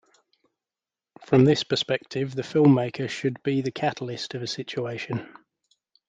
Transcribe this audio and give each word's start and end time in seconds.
From 1.27 1.45
this 1.45 1.63
perspective, 1.63 2.33
the 2.33 2.41
filmmaker 2.41 3.07
should 3.07 3.43
be 3.43 3.61
the 3.61 3.69
catalyst 3.69 4.33
of 4.33 4.41
a 4.41 4.47
situation. 4.47 5.29